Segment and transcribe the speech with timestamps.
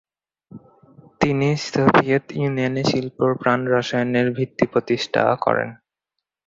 [1.21, 5.69] তিনি সোভিয়েত ইউনিয়নে শিল্প প্রাণরসায়নের ভিত্তি প্রতিষ্ঠা করেন।